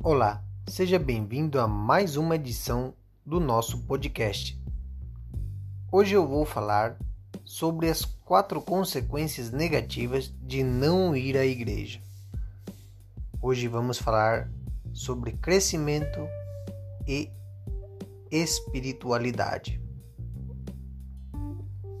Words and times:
Olá, 0.00 0.44
seja 0.68 0.96
bem-vindo 0.96 1.58
a 1.58 1.66
mais 1.66 2.16
uma 2.16 2.36
edição 2.36 2.94
do 3.26 3.40
nosso 3.40 3.82
podcast. 3.82 4.56
Hoje 5.90 6.14
eu 6.14 6.24
vou 6.24 6.44
falar 6.44 6.96
sobre 7.44 7.90
as 7.90 8.04
quatro 8.04 8.62
consequências 8.62 9.50
negativas 9.50 10.32
de 10.40 10.62
não 10.62 11.16
ir 11.16 11.36
à 11.36 11.44
igreja. 11.44 12.00
Hoje 13.42 13.66
vamos 13.66 13.98
falar 13.98 14.48
sobre 14.92 15.32
crescimento 15.32 16.20
e 17.04 17.28
espiritualidade. 18.30 19.82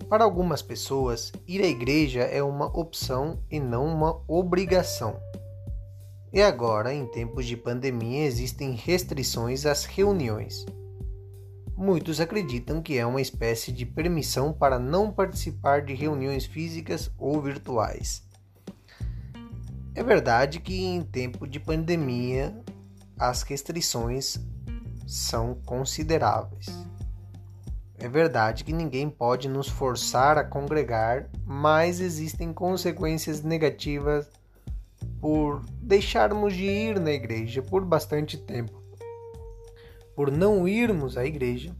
Para 0.08 0.22
algumas 0.22 0.62
pessoas, 0.62 1.32
ir 1.48 1.62
à 1.62 1.66
igreja 1.66 2.20
é 2.20 2.44
uma 2.44 2.66
opção 2.78 3.42
e 3.50 3.58
não 3.58 3.84
uma 3.84 4.22
obrigação. 4.28 5.20
E 6.32 6.42
agora, 6.42 6.92
em 6.92 7.06
tempos 7.06 7.46
de 7.46 7.56
pandemia, 7.56 8.26
existem 8.26 8.72
restrições 8.72 9.64
às 9.64 9.84
reuniões. 9.84 10.66
Muitos 11.74 12.20
acreditam 12.20 12.82
que 12.82 12.98
é 12.98 13.06
uma 13.06 13.20
espécie 13.20 13.72
de 13.72 13.86
permissão 13.86 14.52
para 14.52 14.78
não 14.78 15.12
participar 15.12 15.82
de 15.82 15.94
reuniões 15.94 16.44
físicas 16.44 17.10
ou 17.16 17.40
virtuais. 17.40 18.22
É 19.94 20.02
verdade 20.02 20.60
que 20.60 20.76
em 20.76 21.02
tempo 21.02 21.46
de 21.46 21.58
pandemia 21.58 22.54
as 23.18 23.42
restrições 23.42 24.38
são 25.06 25.54
consideráveis. 25.64 26.66
É 27.96 28.08
verdade 28.08 28.62
que 28.62 28.72
ninguém 28.72 29.08
pode 29.08 29.48
nos 29.48 29.68
forçar 29.68 30.38
a 30.38 30.44
congregar, 30.44 31.28
mas 31.44 32.00
existem 32.00 32.52
consequências 32.52 33.42
negativas 33.42 34.28
por 35.20 35.64
deixarmos 35.82 36.54
de 36.54 36.64
ir 36.64 37.00
na 37.00 37.12
igreja 37.12 37.62
por 37.62 37.84
bastante 37.84 38.36
tempo. 38.36 38.82
Por 40.14 40.30
não 40.30 40.66
irmos 40.66 41.16
à 41.16 41.24
igreja, 41.24 41.74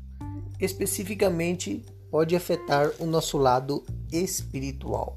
especificamente 0.61 1.85
pode 2.11 2.35
afetar 2.35 2.91
o 2.99 3.07
nosso 3.07 3.37
lado 3.39 3.85
espiritual. 4.13 5.17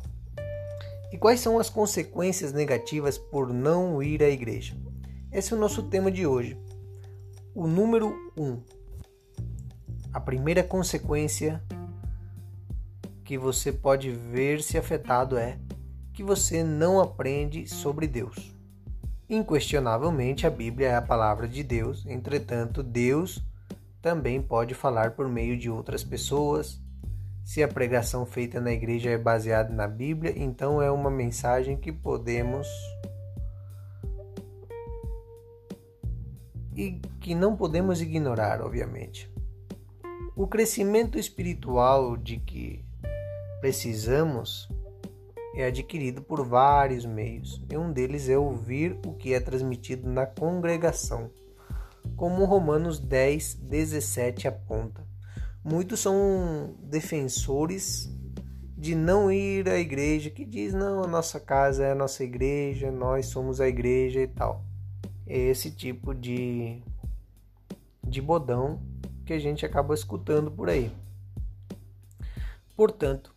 E 1.11 1.17
quais 1.17 1.39
são 1.39 1.59
as 1.59 1.69
consequências 1.69 2.53
negativas 2.53 3.17
por 3.17 3.51
não 3.51 4.01
ir 4.01 4.23
à 4.23 4.29
igreja? 4.29 4.75
Esse 5.31 5.53
é 5.53 5.55
o 5.55 5.59
nosso 5.59 5.83
tema 5.83 6.11
de 6.11 6.25
hoje. 6.25 6.57
O 7.53 7.67
número 7.67 8.13
1. 8.37 8.43
Um, 8.43 8.61
a 10.13 10.19
primeira 10.19 10.63
consequência 10.63 11.63
que 13.23 13.37
você 13.37 13.71
pode 13.71 14.11
ver 14.11 14.61
se 14.61 14.77
afetado 14.77 15.37
é 15.37 15.57
que 16.13 16.23
você 16.23 16.63
não 16.63 16.99
aprende 16.99 17.67
sobre 17.67 18.07
Deus. 18.07 18.53
Inquestionavelmente, 19.29 20.45
a 20.45 20.49
Bíblia 20.49 20.89
é 20.89 20.95
a 20.95 21.01
palavra 21.01 21.47
de 21.47 21.63
Deus, 21.63 22.05
entretanto, 22.05 22.83
Deus 22.83 23.41
também 24.01 24.41
pode 24.41 24.73
falar 24.73 25.11
por 25.11 25.29
meio 25.29 25.57
de 25.57 25.69
outras 25.69 26.03
pessoas. 26.03 26.81
Se 27.45 27.61
a 27.61 27.67
pregação 27.67 28.25
feita 28.25 28.59
na 28.59 28.71
igreja 28.71 29.09
é 29.09 29.17
baseada 29.17 29.73
na 29.73 29.87
Bíblia, 29.87 30.33
então 30.35 30.81
é 30.81 30.91
uma 30.91 31.09
mensagem 31.09 31.77
que 31.77 31.91
podemos 31.91 32.67
e 36.75 36.99
que 37.19 37.35
não 37.35 37.55
podemos 37.55 38.01
ignorar, 38.01 38.61
obviamente. 38.61 39.29
O 40.35 40.47
crescimento 40.47 41.19
espiritual 41.19 42.15
de 42.17 42.37
que 42.37 42.83
precisamos 43.59 44.67
é 45.55 45.65
adquirido 45.65 46.21
por 46.21 46.45
vários 46.45 47.05
meios, 47.05 47.61
e 47.69 47.77
um 47.77 47.91
deles 47.91 48.29
é 48.29 48.37
ouvir 48.37 48.97
o 49.05 49.13
que 49.13 49.33
é 49.33 49.39
transmitido 49.39 50.09
na 50.09 50.25
congregação, 50.25 51.29
como 52.15 52.45
Romanos 52.45 52.99
10, 52.99 53.55
17 53.55 54.47
aponta. 54.47 55.05
Muitos 55.63 55.99
são 55.99 56.75
defensores 56.81 58.09
de 58.77 58.95
não 58.95 59.31
ir 59.31 59.69
à 59.69 59.77
igreja, 59.77 60.29
que 60.29 60.43
diz 60.43 60.73
não, 60.73 61.03
a 61.03 61.07
nossa 61.07 61.39
casa 61.39 61.85
é 61.85 61.91
a 61.91 61.95
nossa 61.95 62.23
igreja, 62.23 62.91
nós 62.91 63.27
somos 63.27 63.61
a 63.61 63.67
igreja 63.67 64.21
e 64.21 64.27
tal. 64.27 64.65
É 65.27 65.37
esse 65.37 65.69
tipo 65.69 66.15
de 66.15 66.81
de 68.03 68.21
bodão 68.21 68.81
que 69.25 69.33
a 69.33 69.39
gente 69.39 69.65
acaba 69.65 69.93
escutando 69.93 70.51
por 70.51 70.69
aí. 70.69 70.91
Portanto, 72.75 73.33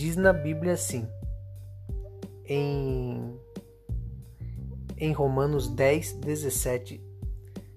diz 0.00 0.16
na 0.16 0.32
Bíblia 0.32 0.72
assim, 0.72 1.06
em, 2.46 3.38
em 4.96 5.12
Romanos 5.12 5.68
10, 5.68 6.14
17, 6.14 6.98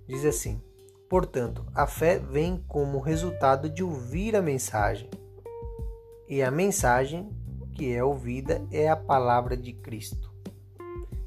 diz 0.07 0.23
assim: 0.23 0.61
Portanto, 1.09 1.65
a 1.75 1.85
fé 1.85 2.17
vem 2.17 2.63
como 2.65 3.01
resultado 3.01 3.69
de 3.69 3.83
ouvir 3.83 4.37
a 4.37 4.41
mensagem, 4.41 5.09
e 6.29 6.41
a 6.41 6.49
mensagem 6.49 7.29
que 7.75 7.93
é 7.93 8.01
ouvida 8.01 8.65
é 8.71 8.87
a 8.87 8.95
palavra 8.95 9.57
de 9.57 9.73
Cristo. 9.73 10.31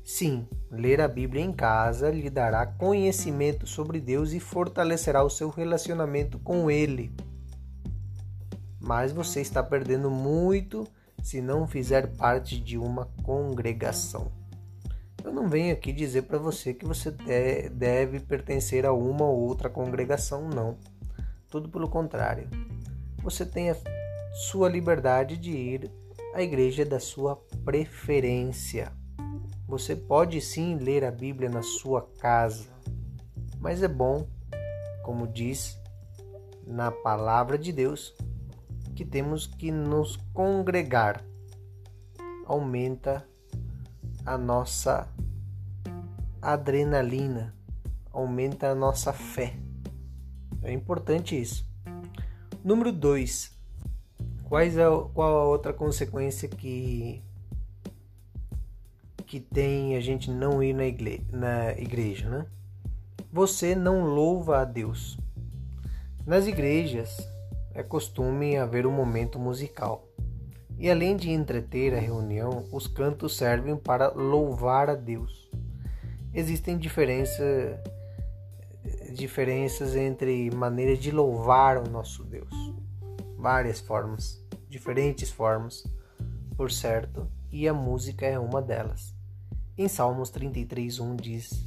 Sim, 0.02 0.48
ler 0.70 1.02
a 1.02 1.08
Bíblia 1.08 1.44
em 1.44 1.52
casa 1.52 2.10
lhe 2.10 2.30
dará 2.30 2.64
conhecimento 2.64 3.66
sobre 3.66 4.00
Deus 4.00 4.32
e 4.32 4.40
fortalecerá 4.40 5.22
o 5.22 5.28
seu 5.28 5.50
relacionamento 5.50 6.38
com 6.38 6.70
Ele 6.70 7.12
mas 8.86 9.10
você 9.10 9.40
está 9.40 9.62
perdendo 9.62 10.08
muito 10.08 10.86
se 11.20 11.40
não 11.40 11.66
fizer 11.66 12.06
parte 12.16 12.60
de 12.60 12.78
uma 12.78 13.06
congregação. 13.24 14.30
Eu 15.24 15.32
não 15.32 15.48
venho 15.48 15.72
aqui 15.72 15.92
dizer 15.92 16.22
para 16.22 16.38
você 16.38 16.72
que 16.72 16.86
você 16.86 17.10
deve 17.10 18.20
pertencer 18.20 18.86
a 18.86 18.92
uma 18.92 19.24
ou 19.24 19.40
outra 19.40 19.68
congregação, 19.68 20.48
não. 20.48 20.78
Tudo 21.50 21.68
pelo 21.68 21.88
contrário. 21.88 22.48
Você 23.24 23.44
tem 23.44 23.70
a 23.70 23.76
sua 24.32 24.68
liberdade 24.68 25.36
de 25.36 25.50
ir 25.50 25.90
à 26.32 26.40
igreja 26.40 26.84
da 26.84 27.00
sua 27.00 27.34
preferência. 27.64 28.92
Você 29.66 29.96
pode 29.96 30.40
sim 30.40 30.76
ler 30.76 31.04
a 31.04 31.10
Bíblia 31.10 31.48
na 31.48 31.62
sua 31.62 32.08
casa, 32.20 32.68
mas 33.58 33.82
é 33.82 33.88
bom, 33.88 34.28
como 35.02 35.26
diz 35.26 35.76
na 36.64 36.92
palavra 36.92 37.58
de 37.58 37.72
Deus, 37.72 38.14
que 38.96 39.04
temos 39.04 39.46
que 39.46 39.70
nos 39.70 40.16
congregar. 40.32 41.22
Aumenta 42.46 43.28
a 44.24 44.38
nossa 44.38 45.06
adrenalina, 46.40 47.54
aumenta 48.10 48.70
a 48.70 48.74
nossa 48.74 49.12
fé. 49.12 49.54
É 50.62 50.72
importante 50.72 51.40
isso. 51.40 51.68
Número 52.64 52.90
2. 52.90 53.54
Quais 54.44 54.78
é, 54.78 54.84
qual 55.12 55.36
a 55.36 55.44
outra 55.44 55.72
consequência 55.72 56.48
que 56.48 57.22
que 59.26 59.40
tem 59.40 59.96
a 59.96 60.00
gente 60.00 60.30
não 60.30 60.62
ir 60.62 60.72
na 60.72 60.86
igreja, 60.86 61.24
na 61.32 61.72
igreja, 61.72 62.30
né? 62.30 62.46
Você 63.32 63.74
não 63.74 64.04
louva 64.04 64.60
a 64.60 64.64
Deus. 64.64 65.18
Nas 66.24 66.46
igrejas, 66.46 67.16
é 67.76 67.82
costume 67.82 68.56
haver 68.56 68.86
um 68.86 68.90
momento 68.90 69.38
musical. 69.38 70.08
E 70.78 70.90
além 70.90 71.14
de 71.14 71.30
entreter 71.30 71.94
a 71.94 72.00
reunião, 72.00 72.64
os 72.72 72.86
cantos 72.86 73.36
servem 73.36 73.76
para 73.76 74.08
louvar 74.08 74.88
a 74.88 74.94
Deus. 74.94 75.50
Existem 76.32 76.78
diferença, 76.78 77.44
diferenças 79.12 79.94
entre 79.94 80.50
maneiras 80.50 80.98
de 80.98 81.10
louvar 81.10 81.76
o 81.76 81.90
nosso 81.90 82.24
Deus. 82.24 82.50
Várias 83.36 83.78
formas, 83.78 84.42
diferentes 84.70 85.30
formas, 85.30 85.86
por 86.56 86.70
certo, 86.72 87.30
e 87.52 87.68
a 87.68 87.74
música 87.74 88.24
é 88.24 88.38
uma 88.38 88.62
delas. 88.62 89.14
Em 89.76 89.86
Salmos 89.86 90.30
33:1 90.30 91.14
diz: 91.16 91.62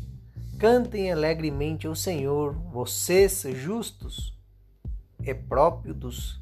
Cantem 0.57 1.11
alegremente 1.11 1.85
ao 1.85 1.93
Senhor, 1.93 2.53
vocês 2.71 3.43
justos 3.53 4.38
é 5.29 5.33
próprio 5.33 5.93
dos 5.93 6.41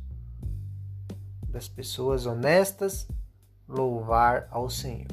das 1.50 1.68
pessoas 1.68 2.26
honestas 2.26 3.08
louvar 3.68 4.48
ao 4.52 4.70
Senhor. 4.70 5.08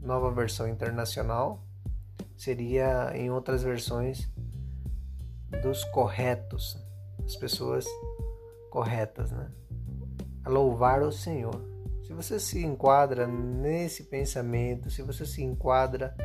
Nova 0.00 0.30
versão 0.30 0.66
internacional 0.66 1.62
seria 2.36 3.12
em 3.14 3.30
outras 3.30 3.62
versões 3.62 4.30
dos 5.62 5.84
corretos, 5.84 6.78
as 7.24 7.36
pessoas 7.36 7.84
corretas, 8.70 9.30
né? 9.30 9.50
A 10.44 10.48
louvar 10.48 11.02
o 11.02 11.12
Senhor. 11.12 11.60
Se 12.02 12.14
você 12.14 12.40
se 12.40 12.64
enquadra 12.64 13.26
nesse 13.26 14.04
pensamento, 14.04 14.90
se 14.90 15.02
você 15.02 15.26
se 15.26 15.42
enquadra 15.42 16.16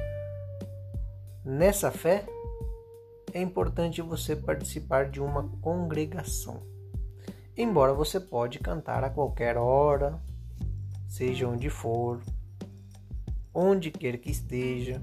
nessa 1.43 1.91
fé, 1.91 2.25
é 3.33 3.41
importante 3.41 4.01
você 4.01 4.35
participar 4.35 5.09
de 5.09 5.19
uma 5.19 5.49
congregação 5.59 6.74
embora 7.57 7.93
você 7.93 8.19
pode 8.19 8.59
cantar 8.59 9.03
a 9.03 9.09
qualquer 9.09 9.57
hora, 9.57 10.19
seja 11.07 11.47
onde 11.47 11.69
for, 11.69 12.21
onde 13.53 13.91
quer 13.91 14.17
que 14.17 14.31
esteja, 14.31 15.01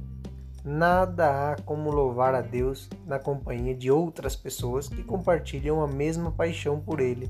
Nada 0.65 1.51
há 1.53 1.57
como 1.63 1.91
louvar 1.91 2.37
a 2.37 2.41
Deus 2.41 2.89
na 3.05 3.19
companhia 3.19 3.75
de 3.75 3.91
outras 3.91 4.37
pessoas 4.37 4.89
que 4.89 5.03
compartilham 5.03 5.83
a 5.83 5.89
mesma 5.89 6.31
paixão 6.31 6.81
por 6.81 7.01
Ele, 7.01 7.29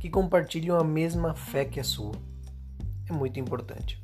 que 0.00 0.08
compartilham 0.08 0.78
a 0.78 0.84
mesma 0.84 1.34
fé 1.34 1.66
que 1.66 1.78
a 1.78 1.84
sua. 1.84 2.14
É 3.06 3.12
muito 3.12 3.38
importante. 3.38 4.02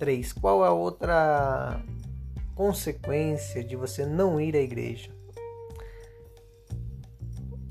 3. 0.00 0.32
Qual 0.32 0.64
a 0.64 0.72
outra 0.72 1.80
consequência 2.56 3.62
de 3.62 3.76
você 3.76 4.04
não 4.04 4.40
ir 4.40 4.56
à 4.56 4.60
igreja? 4.60 5.12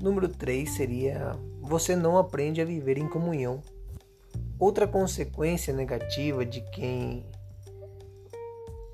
Número 0.04 0.28
3 0.28 0.68
seria 0.68 1.32
você 1.62 1.96
não 1.96 2.18
aprende 2.18 2.60
a 2.60 2.64
viver 2.66 2.98
em 2.98 3.08
comunhão. 3.08 3.62
Outra 4.58 4.86
consequência 4.86 5.72
negativa 5.72 6.44
de 6.44 6.60
quem 6.60 7.24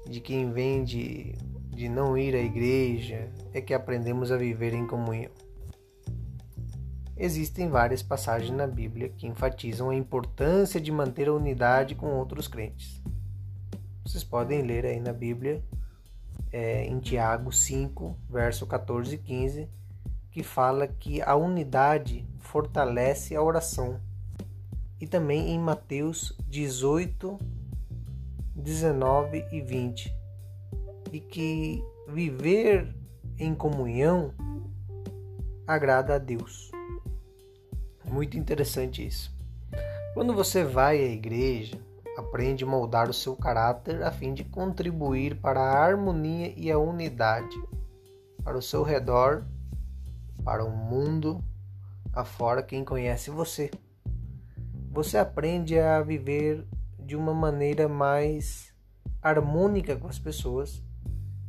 de 0.08 0.20
quem 0.20 0.52
vem 0.52 0.84
de, 0.84 1.34
de 1.68 1.88
não 1.88 2.16
ir 2.16 2.36
à 2.36 2.38
igreja 2.38 3.28
é 3.52 3.60
que 3.60 3.74
aprendemos 3.74 4.30
a 4.30 4.36
viver 4.36 4.72
em 4.72 4.86
comunhão. 4.86 5.32
Existem 7.16 7.68
várias 7.68 8.04
passagens 8.04 8.56
na 8.56 8.68
Bíblia 8.68 9.08
que 9.08 9.26
enfatizam 9.26 9.90
a 9.90 9.96
importância 9.96 10.80
de 10.80 10.92
manter 10.92 11.26
a 11.26 11.34
unidade 11.34 11.96
com 11.96 12.06
outros 12.06 12.46
crentes. 12.46 13.02
Vocês 14.04 14.22
podem 14.22 14.62
ler 14.62 14.86
aí 14.86 15.00
na 15.00 15.12
Bíblia, 15.12 15.60
é, 16.52 16.84
em 16.84 17.00
Tiago 17.00 17.50
5, 17.50 18.16
verso 18.30 18.64
14 18.64 19.16
e 19.16 19.18
15, 19.18 19.79
que 20.30 20.42
fala 20.42 20.86
que 20.86 21.20
a 21.22 21.34
unidade 21.34 22.26
fortalece 22.38 23.34
a 23.34 23.42
oração. 23.42 24.00
E 25.00 25.06
também 25.06 25.50
em 25.50 25.58
Mateus 25.58 26.36
18, 26.48 27.38
19 28.54 29.46
e 29.50 29.60
20. 29.60 30.14
E 31.12 31.20
que 31.20 31.82
viver 32.06 32.94
em 33.38 33.54
comunhão 33.54 34.34
agrada 35.66 36.16
a 36.16 36.18
Deus. 36.18 36.70
Muito 38.04 38.36
interessante 38.36 39.06
isso. 39.06 39.34
Quando 40.14 40.34
você 40.34 40.64
vai 40.64 40.98
à 40.98 41.08
igreja, 41.08 41.78
aprende 42.16 42.64
a 42.64 42.66
moldar 42.66 43.08
o 43.08 43.14
seu 43.14 43.36
caráter 43.36 44.02
a 44.02 44.10
fim 44.10 44.34
de 44.34 44.44
contribuir 44.44 45.36
para 45.36 45.60
a 45.60 45.84
harmonia 45.84 46.52
e 46.56 46.70
a 46.70 46.78
unidade 46.78 47.56
para 48.42 48.58
o 48.58 48.62
seu 48.62 48.82
redor, 48.82 49.44
para 50.44 50.64
o 50.64 50.70
mundo 50.70 51.42
afora 52.12 52.62
quem 52.62 52.84
conhece 52.84 53.30
você. 53.30 53.70
Você 54.90 55.18
aprende 55.18 55.78
a 55.78 56.02
viver 56.02 56.66
de 56.98 57.14
uma 57.14 57.32
maneira 57.32 57.88
mais 57.88 58.74
harmônica 59.22 59.96
com 59.96 60.08
as 60.08 60.18
pessoas 60.18 60.82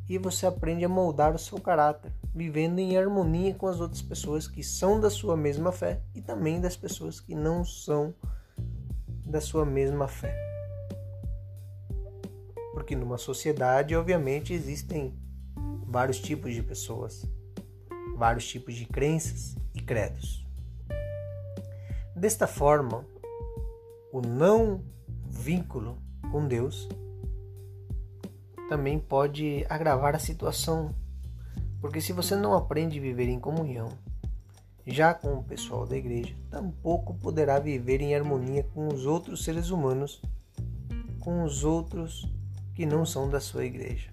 e 0.08 0.18
você 0.18 0.46
aprende 0.46 0.84
a 0.84 0.90
moldar 0.90 1.34
o 1.34 1.40
seu 1.40 1.60
caráter, 1.60 2.12
vivendo 2.36 2.80
em 2.80 2.98
harmonia 2.98 3.54
com 3.56 3.68
as 3.68 3.80
outras 3.80 4.02
pessoas 4.02 4.48
que 4.48 4.64
são 4.64 5.00
da 5.00 5.10
sua 5.10 5.38
mesma 5.38 5.72
fé 5.72 6.02
e 6.14 6.22
também 6.22 6.60
das 6.60 6.76
pessoas 6.76 7.20
que 7.20 7.34
não 7.34 7.64
são 7.64 8.14
da 9.26 9.40
sua 9.40 9.66
mesma 9.66 10.08
fé. 10.08 10.36
Porque 12.74 12.96
numa 12.96 13.18
sociedade, 13.18 13.96
obviamente, 13.96 14.54
existem 14.54 15.18
vários 15.88 16.20
tipos 16.20 16.54
de 16.54 16.62
pessoas, 16.62 17.26
vários 18.16 18.48
tipos 18.48 18.76
de 18.76 18.86
crenças 18.86 19.56
e 19.74 19.82
credos. 19.82 20.46
Desta 22.16 22.46
forma, 22.48 23.06
o 24.12 24.22
não 24.22 24.84
vínculo 25.28 25.98
com 26.32 26.48
Deus 26.48 26.88
também 28.70 29.00
pode 29.00 29.66
agravar 29.70 30.16
a 30.16 30.20
situação, 30.20 30.94
porque 31.80 32.00
se 32.00 32.14
você 32.14 32.36
não 32.36 32.54
aprende 32.54 33.00
a 33.00 33.02
viver 33.02 33.28
em 33.28 33.40
comunhão, 33.40 33.90
já 34.86 35.14
com 35.14 35.34
o 35.34 35.44
pessoal 35.44 35.86
da 35.86 35.98
igreja, 35.98 36.36
tampouco 36.50 37.14
poderá 37.16 37.60
viver 37.60 38.02
em 38.02 38.16
harmonia 38.16 38.64
com 38.74 38.88
os 38.88 39.06
outros 39.06 39.44
seres 39.44 39.70
humanos, 39.70 40.22
com 41.20 41.44
os 41.44 41.64
outros 41.64 42.26
que 42.74 42.86
não 42.86 43.06
são 43.06 43.30
da 43.30 43.40
sua 43.40 43.66
igreja. 43.66 44.12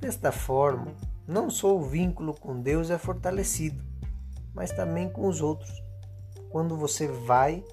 Desta 0.00 0.32
forma, 0.32 0.94
não 1.26 1.50
só 1.50 1.76
o 1.76 1.82
vínculo 1.82 2.34
com 2.34 2.60
Deus 2.60 2.90
é 2.90 2.98
fortalecido, 2.98 3.84
mas 4.54 4.72
também 4.72 5.08
com 5.08 5.28
os 5.28 5.40
outros 5.40 5.70
quando 6.50 6.76
você 6.76 7.06
vai 7.06 7.64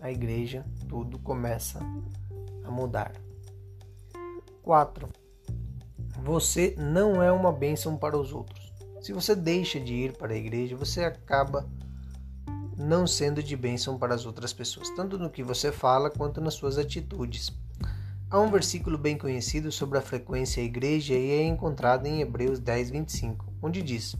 à 0.00 0.12
igreja, 0.12 0.64
tudo 0.86 1.18
começa 1.18 1.80
a 2.62 2.70
mudar. 2.70 3.12
4. 4.62 5.08
Você 6.22 6.74
não 6.78 7.22
é 7.22 7.32
uma 7.32 7.50
bênção 7.50 7.96
para 7.96 8.18
os 8.18 8.32
outros. 8.32 8.70
Se 9.00 9.12
você 9.12 9.34
deixa 9.34 9.80
de 9.80 9.94
ir 9.94 10.16
para 10.16 10.34
a 10.34 10.36
igreja, 10.36 10.76
você 10.76 11.04
acaba 11.04 11.66
não 12.76 13.06
sendo 13.06 13.42
de 13.42 13.56
bênção 13.56 13.98
para 13.98 14.14
as 14.14 14.26
outras 14.26 14.52
pessoas, 14.52 14.90
tanto 14.90 15.18
no 15.18 15.30
que 15.30 15.42
você 15.42 15.72
fala 15.72 16.10
quanto 16.10 16.40
nas 16.40 16.54
suas 16.54 16.76
atitudes. 16.76 17.50
Há 18.30 18.38
um 18.38 18.50
versículo 18.50 18.98
bem 18.98 19.16
conhecido 19.16 19.72
sobre 19.72 19.96
a 19.96 20.02
frequência 20.02 20.62
à 20.62 20.66
igreja 20.66 21.14
e 21.14 21.30
é 21.30 21.46
encontrado 21.46 22.04
em 22.04 22.20
Hebreus 22.20 22.58
10, 22.58 22.90
25, 22.90 23.46
onde 23.62 23.80
diz: 23.80 24.14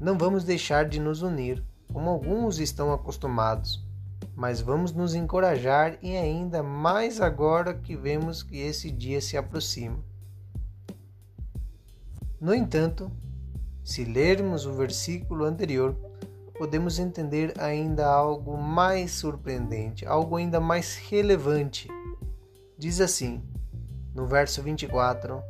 Não 0.00 0.16
vamos 0.16 0.42
deixar 0.42 0.88
de 0.88 0.98
nos 0.98 1.20
unir, 1.20 1.62
como 1.92 2.08
alguns 2.08 2.58
estão 2.58 2.94
acostumados, 2.94 3.84
mas 4.34 4.62
vamos 4.62 4.90
nos 4.90 5.14
encorajar 5.14 5.98
e 6.00 6.16
ainda 6.16 6.62
mais 6.62 7.20
agora 7.20 7.74
que 7.74 7.94
vemos 7.94 8.42
que 8.42 8.56
esse 8.56 8.90
dia 8.90 9.20
se 9.20 9.36
aproxima. 9.36 9.98
No 12.40 12.54
entanto, 12.54 13.12
se 13.84 14.02
lermos 14.02 14.64
o 14.64 14.72
versículo 14.72 15.44
anterior, 15.44 15.94
podemos 16.58 16.98
entender 16.98 17.52
ainda 17.58 18.06
algo 18.06 18.56
mais 18.56 19.10
surpreendente, 19.10 20.06
algo 20.06 20.36
ainda 20.36 20.58
mais 20.58 20.96
relevante. 20.96 21.86
Diz 22.78 23.00
assim, 23.00 23.42
no 24.14 24.26
verso 24.26 24.62
24 24.62 25.42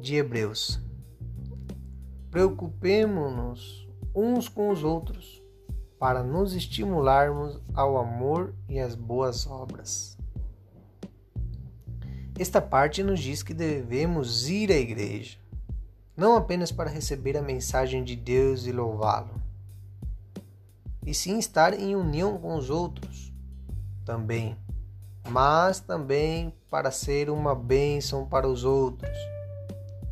de 0.00 0.16
Hebreus: 0.16 0.80
Preocupemo-nos 2.28 3.88
uns 4.12 4.48
com 4.48 4.68
os 4.68 4.82
outros, 4.82 5.40
para 5.96 6.24
nos 6.24 6.54
estimularmos 6.54 7.60
ao 7.72 7.98
amor 7.98 8.52
e 8.68 8.80
às 8.80 8.96
boas 8.96 9.46
obras. 9.46 10.18
Esta 12.36 12.60
parte 12.60 13.00
nos 13.04 13.20
diz 13.20 13.44
que 13.44 13.54
devemos 13.54 14.48
ir 14.48 14.72
à 14.72 14.76
igreja, 14.76 15.38
não 16.16 16.34
apenas 16.34 16.72
para 16.72 16.90
receber 16.90 17.36
a 17.36 17.42
mensagem 17.42 18.02
de 18.02 18.16
Deus 18.16 18.66
e 18.66 18.72
louvá-lo, 18.72 19.40
e 21.06 21.14
sim 21.14 21.38
estar 21.38 21.78
em 21.78 21.94
união 21.94 22.36
com 22.38 22.56
os 22.56 22.70
outros 22.70 23.32
também, 24.04 24.56
mas 25.28 25.80
também 25.80 26.52
para 26.70 26.90
ser 26.90 27.30
uma 27.30 27.54
bênção 27.54 28.26
para 28.26 28.48
os 28.48 28.64
outros. 28.64 29.16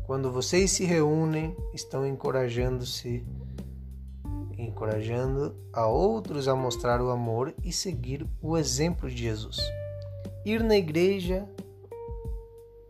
Quando 0.05 0.31
vocês 0.31 0.71
se 0.71 0.85
reúnem, 0.85 1.55
estão 1.73 2.05
encorajando-se 2.05 3.25
encorajando 4.57 5.55
a 5.71 5.87
outros 5.87 6.47
a 6.47 6.55
mostrar 6.55 7.01
o 7.01 7.09
amor 7.09 7.53
e 7.63 7.71
seguir 7.71 8.27
o 8.41 8.57
exemplo 8.57 9.09
de 9.09 9.17
Jesus. 9.17 9.57
Ir 10.45 10.63
na 10.63 10.75
igreja 10.75 11.47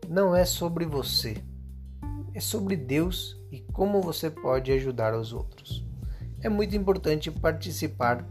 não 0.08 0.34
é 0.34 0.44
sobre 0.44 0.84
você, 0.84 1.36
é 2.34 2.40
sobre 2.40 2.76
Deus 2.76 3.40
e 3.52 3.60
como 3.72 4.00
você 4.00 4.30
pode 4.30 4.72
ajudar 4.72 5.14
os 5.14 5.32
outros. 5.32 5.84
É 6.42 6.48
muito 6.48 6.74
importante 6.74 7.30
participar 7.30 8.26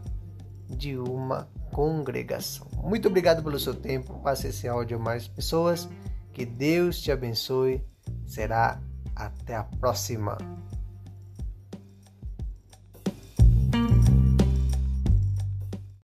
de 0.68 0.98
uma 0.98 1.48
congregação. 1.70 2.66
Muito 2.82 3.08
obrigado 3.08 3.42
pelo 3.42 3.58
seu 3.58 3.74
tempo. 3.74 4.20
Passe 4.20 4.48
esse 4.48 4.68
áudio 4.68 4.96
a 4.96 5.00
mais 5.00 5.28
pessoas. 5.28 5.88
Que 6.32 6.44
Deus 6.44 7.00
te 7.00 7.10
abençoe. 7.10 7.82
Será 8.26 8.80
até 9.14 9.56
a 9.56 9.64
próxima. 9.64 10.38